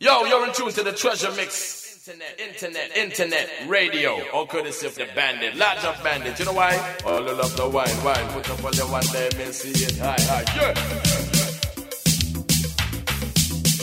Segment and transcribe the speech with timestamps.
[0.00, 2.06] Yo, you're in tune to the treasure mix.
[2.06, 4.22] Internet, internet, internet, radio.
[4.32, 5.56] All courtesy of the bandit.
[5.56, 6.38] Large up bandit.
[6.38, 6.78] You know why?
[7.04, 8.28] All the love the wine, wine.
[8.28, 9.52] Put up all your one there, man.
[9.52, 10.46] See it high, high.
[10.54, 10.70] Yeah.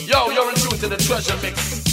[0.08, 1.84] Yo, you're in tune to the treasure mix.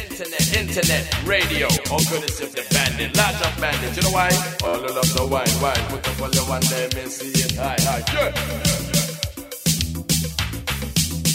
[0.00, 1.68] Internet, internet, radio.
[1.92, 3.14] All courtesy of the bandit.
[3.18, 3.94] Large up bandit.
[3.96, 4.30] You know why?
[4.64, 5.84] All the love the wine, wine.
[5.92, 7.10] Put up all your one there, man.
[7.10, 8.00] See it high, high.
[8.16, 8.32] Yeah.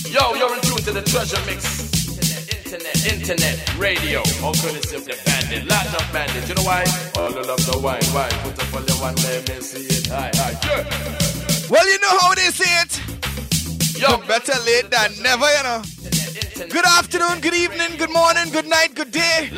[0.09, 1.92] Yo, you're in tune to the treasure mix
[2.73, 6.49] internet, internet, radio, all courtesy of the bandit, lot of bandit.
[6.49, 6.83] You know why?
[7.17, 8.31] All the love the wine, wine.
[8.41, 10.57] Put up on the one, let me see it high, high.
[10.65, 10.83] Yeah.
[11.69, 12.99] Well, you know how they say it.
[13.99, 15.83] Yo, better late than never, you know.
[16.69, 19.51] Good afternoon, good evening, good morning, good night, good day.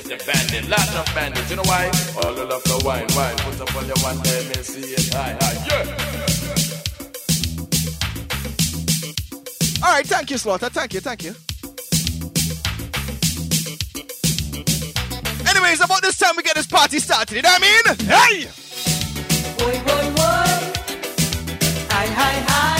[0.00, 1.50] The bandit, lot of bandits.
[1.50, 1.90] You know why?
[2.16, 3.36] All the love the wine, wine.
[3.36, 4.64] Put up all your one there, man.
[4.64, 5.58] See it high, high.
[5.68, 5.84] Yeah.
[9.84, 10.68] All right, thank you, Slaughter.
[10.70, 11.34] Thank you, thank you.
[15.48, 17.36] Anyways, about this time we get this party started.
[17.36, 17.84] You know what I mean?
[18.08, 18.48] Hey!
[19.58, 20.50] Boy, boy, boy.
[21.90, 22.79] Hi, hi, hi.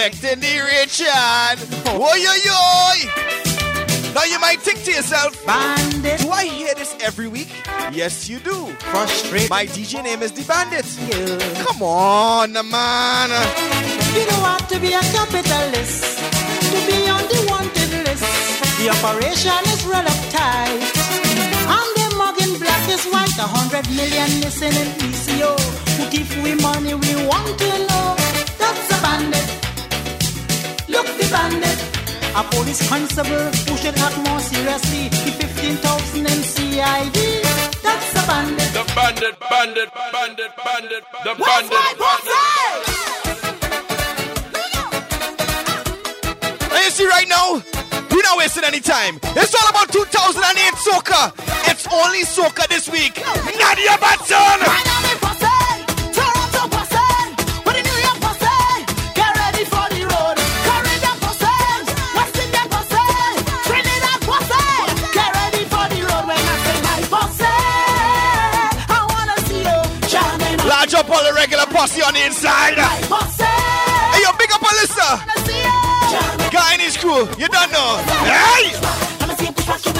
[0.00, 1.58] Affecting the Richard.
[1.92, 2.98] Oi, oi, oi.
[4.14, 6.20] Now you might think to yourself, Bandit.
[6.20, 7.52] do I hear this every week?
[7.92, 8.66] Yes, you do.
[8.92, 10.86] Frustrate My DJ name is The Bandit.
[11.04, 11.64] you.
[11.64, 13.30] Come on, man.
[14.16, 16.18] You don't want to be a capitalist,
[16.72, 18.24] to be on the wanted list.
[18.80, 20.80] The operation is real uptight.
[21.76, 23.36] And the mugging black is white.
[23.36, 25.52] A hundred million missing in PCO.
[25.96, 28.16] Who give we money we want to know?
[28.56, 29.59] That's a bandit.
[31.30, 31.78] Look the bandit.
[32.34, 35.08] A police constable who should act more seriously.
[35.08, 36.24] The 15,000 in
[37.82, 38.72] That's a bandit.
[38.74, 41.70] The bandit, bandit, bandit, bandit, the Where's bandit.
[41.70, 42.34] my pussy?
[46.74, 47.62] And you see right now,
[48.10, 49.20] we're not wasting any time.
[49.36, 51.32] It's all about 2008 soca.
[51.70, 53.22] It's only soca this week.
[53.58, 55.19] Nadia Batson.
[71.20, 72.74] All the regular posse on the inside.
[72.78, 75.20] Hey, yo, big up Alyssa.
[76.10, 76.46] Jamming.
[76.46, 77.28] Uh, guy and his crew.
[77.38, 77.98] You don't know.
[78.24, 78.72] Hey!
[79.28, 79.90] Me see you push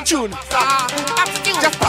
[0.03, 0.31] tune.
[1.61, 1.82] Just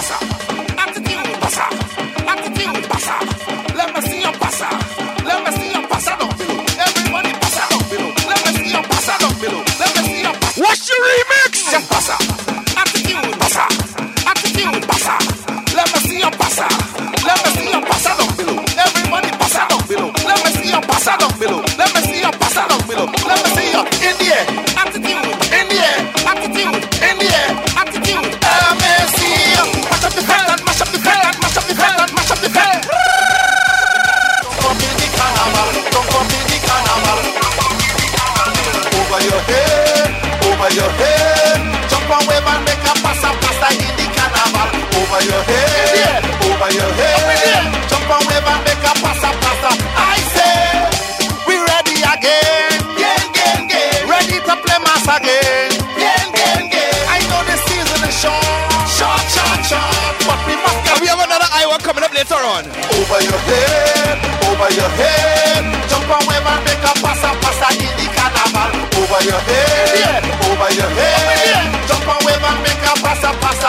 [55.19, 55.71] again.
[55.95, 56.95] Again, again, again.
[57.07, 58.43] I know the season is short,
[58.91, 60.99] short, short, short, but we must get.
[61.01, 62.67] We have another Iowa coming up later on.
[62.67, 64.19] Over your head,
[64.51, 65.63] over your head.
[65.87, 68.71] Jump on web and make a pass and pass in the carnival.
[68.99, 70.49] Over your head, yeah.
[70.51, 71.63] over your head.
[71.71, 73.63] Over Jump on web and make a pass and pass.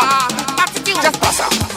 [0.62, 1.75] Attitude, just pass.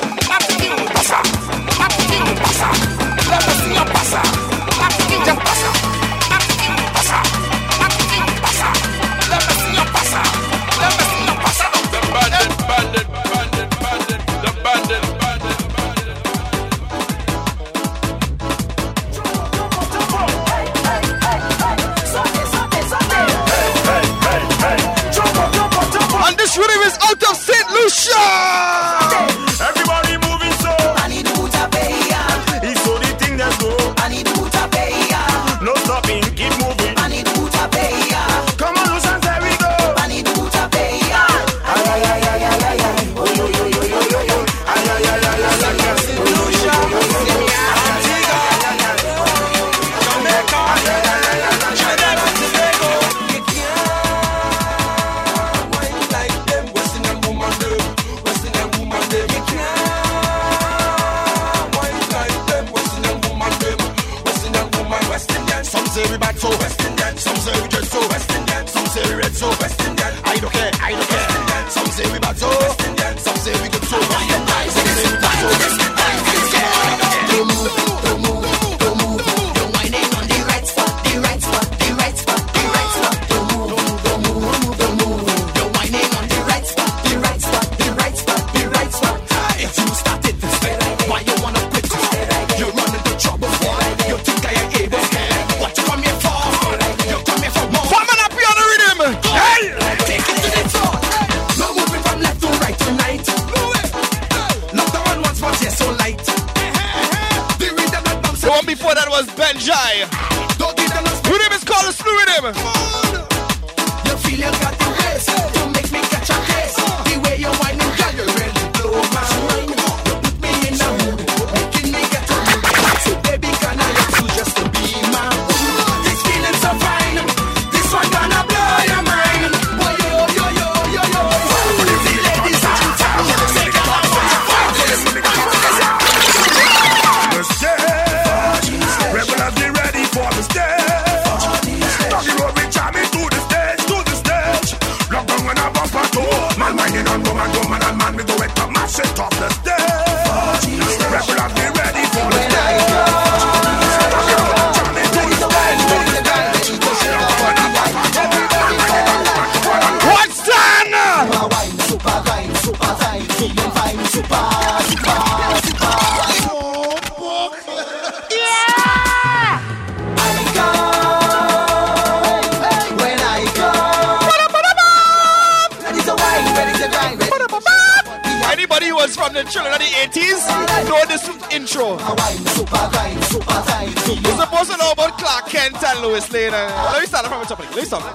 [186.19, 186.45] obviously.
[186.45, 186.95] You know.
[186.99, 187.75] Lose that, I'm having a topic.
[187.75, 188.13] Lose something.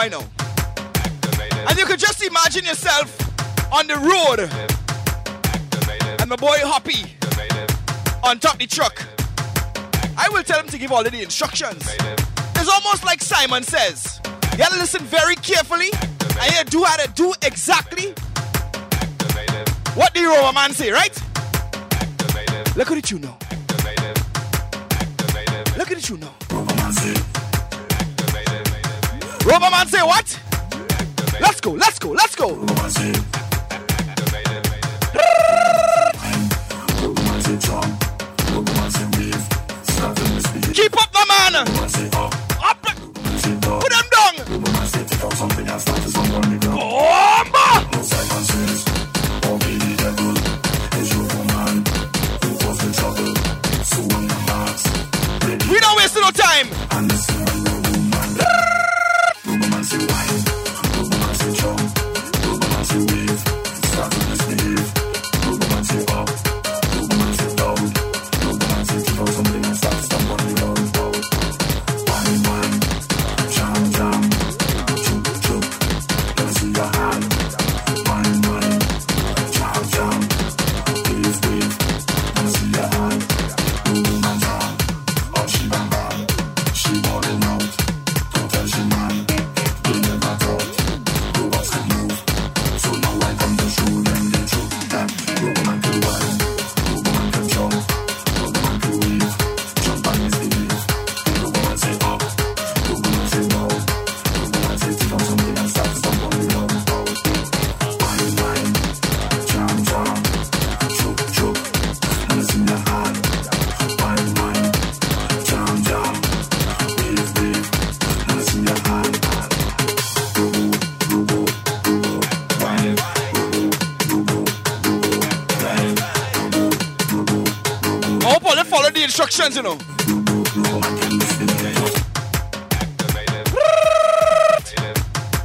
[0.00, 0.24] By now.
[1.68, 3.08] And you could just imagine yourself
[3.70, 4.48] on the road
[6.18, 7.04] and my boy Hoppy
[8.24, 8.96] on top the truck.
[10.16, 11.82] I will tell him to give all of the instructions.
[12.56, 14.20] It's almost like Simon says.
[14.52, 18.14] You gotta listen very carefully and you do how to do exactly
[19.94, 21.14] what the Roma man say, right?
[22.74, 23.36] Look at it you know.
[25.76, 27.49] Look at it you know.
[29.44, 30.38] Roma man say what?
[31.40, 32.48] Let's go, let's go, let's go.
[40.72, 42.19] Keep up the man.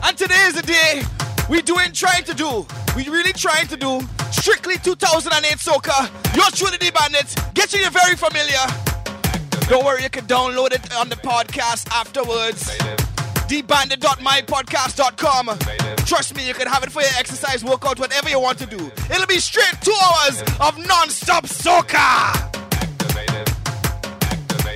[0.04, 1.02] And today is the day
[1.50, 2.68] we doing trying to do.
[2.96, 6.08] We really trying to do strictly 2008 soca.
[6.36, 7.34] You're truly the bandits.
[7.54, 8.63] Get you very familiar.
[9.70, 12.70] Don't worry, you can download it on the podcast afterwards.
[13.50, 15.58] thebandit.mypodcast.com.
[16.06, 18.91] Trust me, you can have it for your exercise, workout, whatever you want to do.
[19.12, 22.55] It'll be straight two hours of non-stop soca.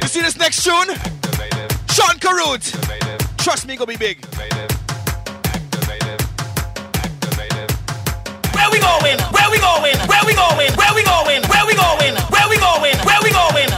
[0.10, 0.88] See this next tune?
[1.88, 2.74] Sean Carruth.
[3.38, 4.26] Trust me, gonna be big.
[8.56, 9.20] Where we going?
[9.30, 9.98] Where we going?
[10.10, 10.74] Where we going?
[10.74, 11.44] Where we going?
[11.46, 12.16] Where we going?
[12.34, 12.58] Where we going?
[12.58, 12.98] Where we going?
[13.06, 13.69] Where we going?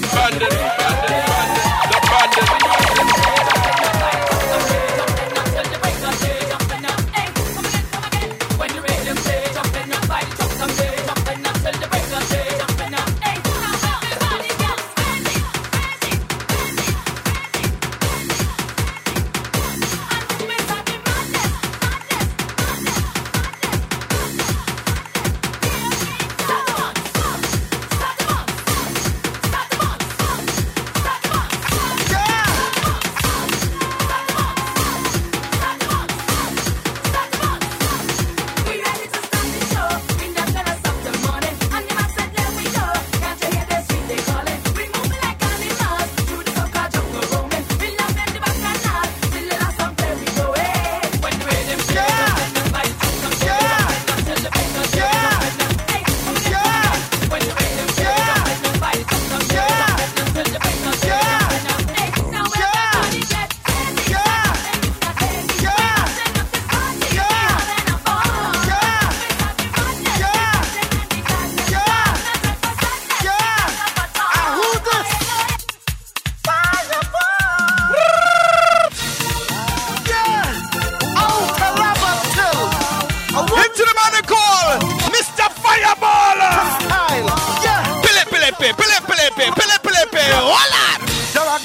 [0.00, 1.11] bandit, bandit, bandit.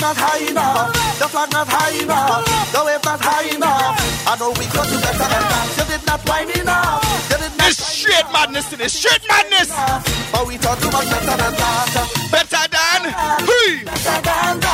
[0.08, 1.20] not high enough.
[1.20, 2.46] The flag not high enough.
[2.72, 3.96] The wave not high enough.
[4.24, 5.67] I know we got you better than that.
[5.76, 7.04] You did not wine enough.
[7.32, 7.67] You did not.
[7.67, 8.34] It's straight enough.
[8.34, 8.72] madness.
[8.72, 9.70] It is straight madness.
[10.32, 11.91] But we thought you much better than that.
[12.32, 13.02] Better than.
[13.84, 14.66] Better than.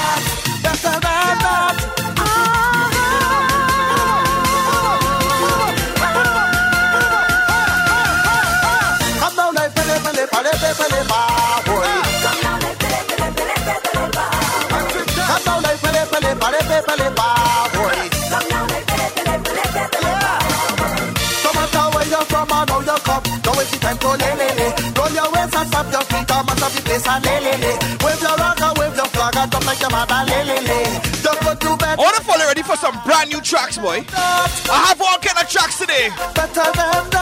[26.81, 27.73] cause the lelele.
[28.03, 30.79] Wave your rocker, wave your your mother lelele.
[31.23, 31.99] Don't go too bad.
[31.99, 34.03] I wanna follow ready for some brand new tracks, boy.
[34.13, 36.09] I have all kind of tracks today.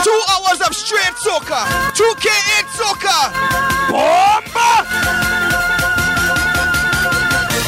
[0.04, 1.66] Two hours of straight soca,
[1.98, 3.18] 2K8 soca,
[3.92, 4.70] bomba.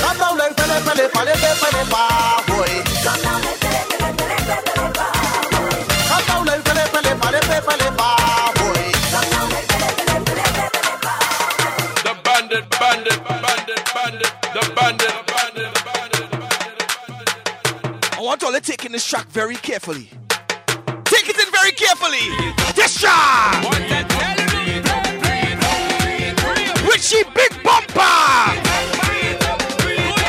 [0.04, 0.54] Come let
[18.44, 20.10] Tolle taking this track very carefully.
[21.06, 22.28] Take it in very carefully.
[22.76, 23.64] This track.
[26.86, 28.02] Richie Big Bumper.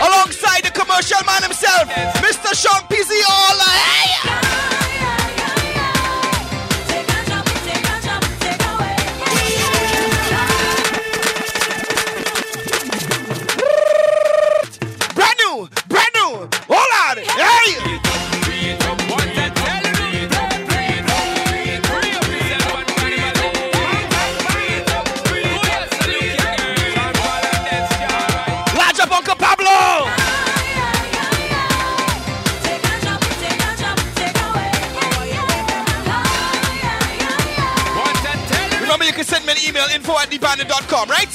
[0.00, 1.88] Alongside the commercial man himself,
[2.22, 2.54] Mr.
[2.54, 3.58] Sean PZ All.
[3.58, 4.43] Hey!
[41.08, 41.33] right?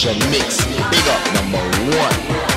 [0.00, 0.64] Treasure mix.
[0.64, 2.50] Big up number one.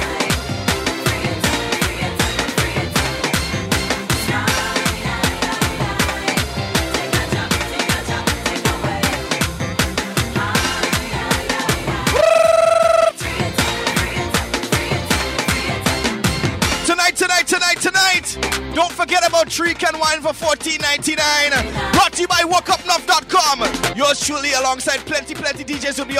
[16.85, 18.73] Tonight, tonight, tonight, tonight.
[18.73, 21.93] Don't forget about Tree Can Wine for $14.99.
[21.93, 23.95] Brought to you by WalkUpNuff.com.
[23.95, 25.22] Yours truly, alongside plenty,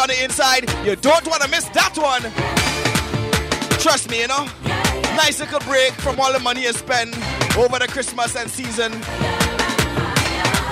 [0.03, 0.69] on the inside.
[0.85, 2.23] You don't want to miss that one.
[3.79, 4.45] Trust me, you know.
[5.15, 7.15] Nice little break from all the money you spend
[7.55, 8.91] over the Christmas and season.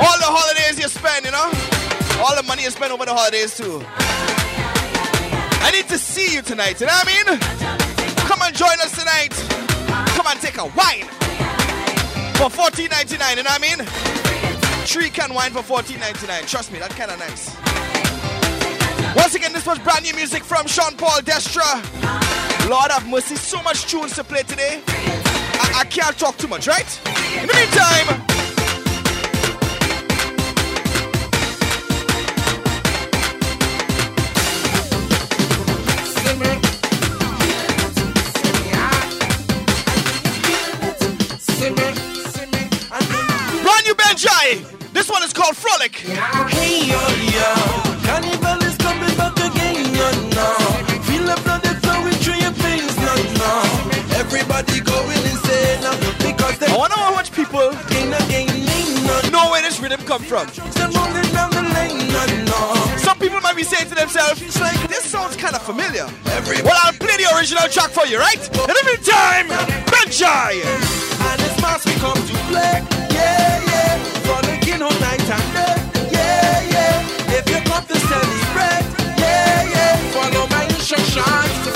[0.03, 1.47] All the holidays you spend, you know.
[2.19, 3.81] All the money you spend over the holidays too.
[5.63, 7.39] I need to see you tonight, you know what I mean?
[8.27, 9.31] Come and join us tonight.
[10.11, 11.07] Come and take a wine
[12.35, 13.79] for $14.99, you know what I mean?
[14.85, 16.47] Tree can wine for $14.99.
[16.47, 17.60] Trust me, that's kind of nice.
[19.21, 21.61] Once again, this was brand new music from Sean Paul Destra.
[22.67, 24.81] Lord have mercy, so much tunes to play today.
[24.87, 26.99] I, I can't talk too much, right?
[27.39, 28.07] In the meantime,
[43.61, 44.93] Brand new Benjai.
[44.93, 45.95] This one is called Frolic.
[45.95, 46.99] Hey yo
[47.31, 47.90] yo,
[56.63, 58.47] I wonder how much people again, again,
[59.05, 60.47] no, know where this rhythm come from.
[62.99, 64.39] Some people might be saying to themselves,
[64.87, 66.05] "This sounds kind of familiar."
[66.63, 68.37] Well, I'll play the original track for you, right?
[68.37, 69.47] In the meantime,
[69.87, 70.61] Benjai.
[71.29, 75.75] And it's mass we come to play, yeah yeah frolicking all night and day.
[76.11, 77.37] Yeah, yeah.
[77.37, 78.85] If you come to celebrate,
[79.17, 79.97] yeah, yeah.
[80.13, 81.70] Follow my instructions.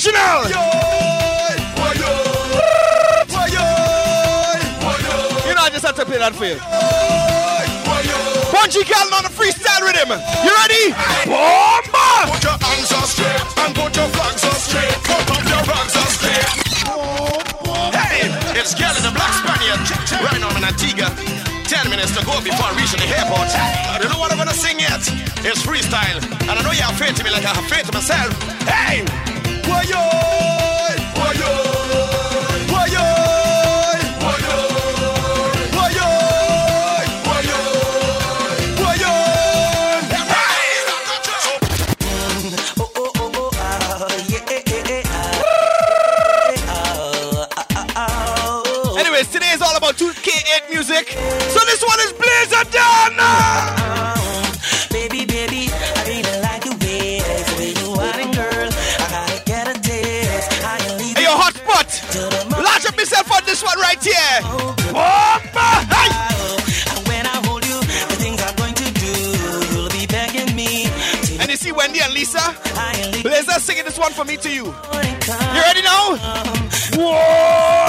[0.00, 0.08] Yo.
[0.08, 0.16] You
[5.52, 6.56] know, I just have to play that for you.
[8.48, 10.16] Bunji Garlin on the freestyle rhythm.
[10.40, 10.96] You ready?
[11.28, 12.32] Bomba!
[12.32, 14.88] Put your hands up straight and put your flags up straight.
[15.04, 16.48] Put up your up straight.
[17.92, 19.84] Hey, it's Garlin the Black Spaniard.
[20.16, 21.12] Right now I'm in Antigua.
[21.68, 23.52] Ten minutes to go before reaching the airport.
[23.52, 25.04] I don't know what I'm gonna sing yet.
[25.44, 28.32] It's freestyle, and I know you're afraid to me like I have faith to myself.
[28.64, 29.04] Hey,
[29.70, 30.79] boy,
[73.50, 74.66] Blazer singing this one for me to you.
[74.66, 76.16] You ready now?
[76.94, 77.80] Whoa!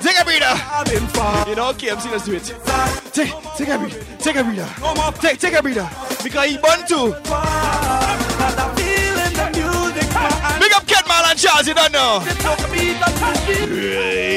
[0.00, 0.54] Take a breather.
[1.48, 2.44] You know, KMC, let's do it.
[3.12, 4.04] Take, take a breather.
[4.18, 4.68] Take a breather.
[5.20, 5.88] Take, take a breather.
[6.22, 7.14] Because he born too.
[10.60, 12.20] Big up Ken Mal and Charles, you don't know.
[13.68, 14.32] Right.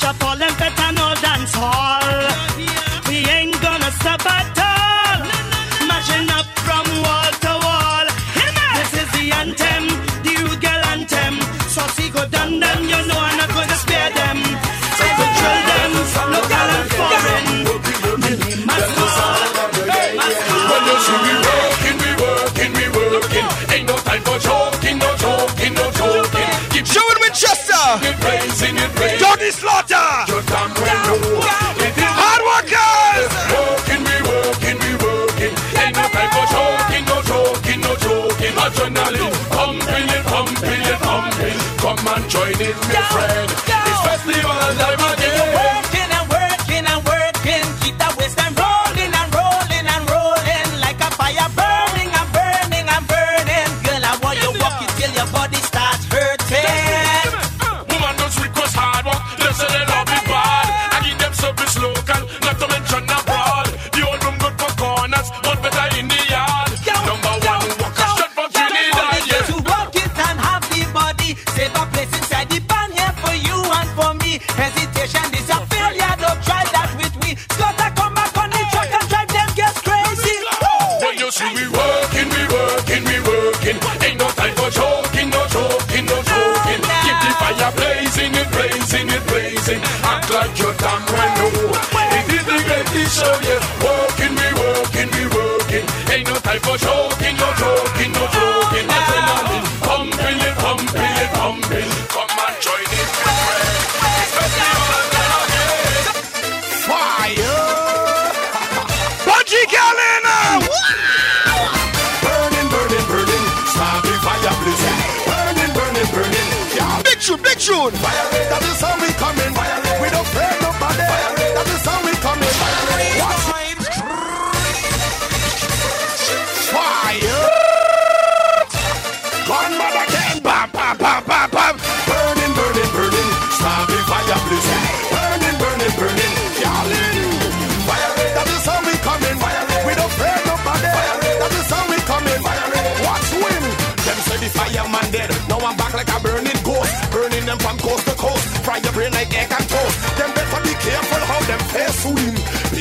[0.00, 0.39] chacola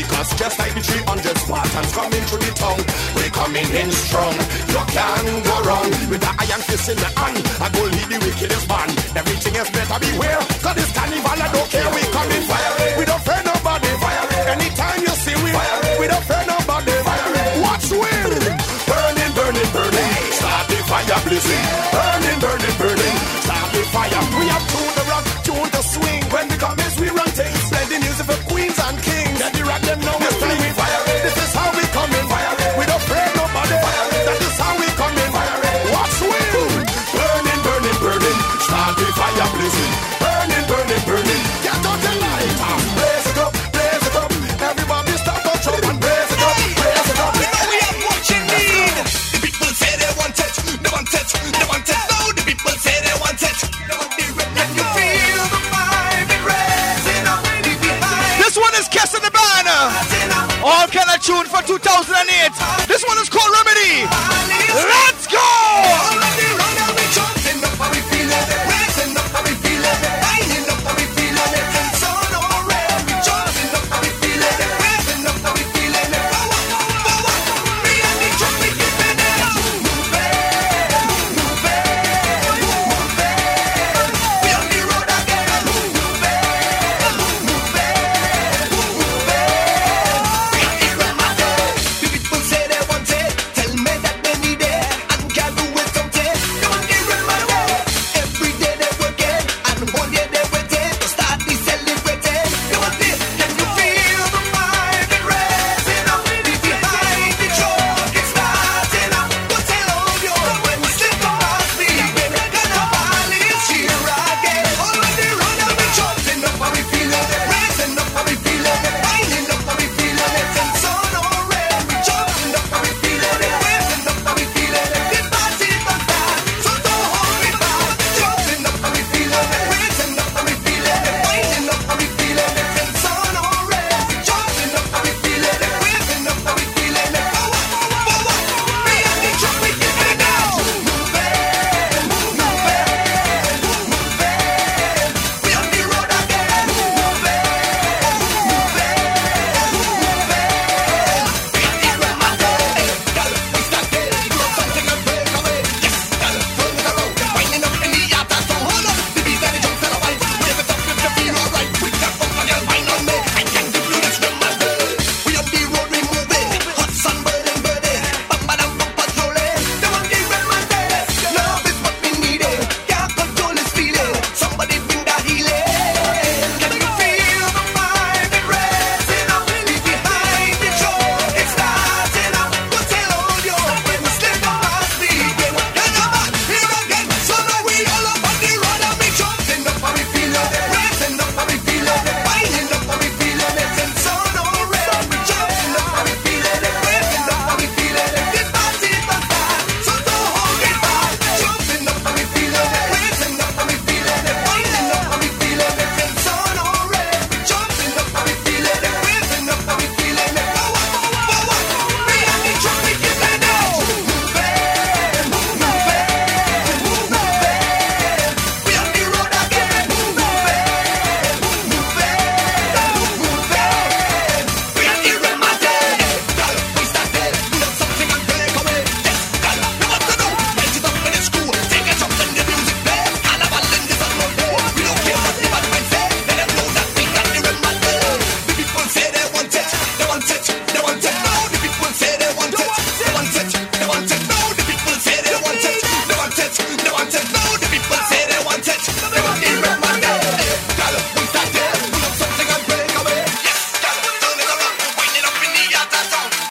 [0.09, 2.79] Cause just like the 300 Spartans coming through the town,
[3.15, 4.35] we coming in strong.
[4.73, 7.37] You can't go wrong with the iron fist in the hand.
[7.63, 8.89] I go lead the wickedest man.
[9.15, 10.41] Everything else better beware.
[10.63, 11.68] Cause this carnival I don't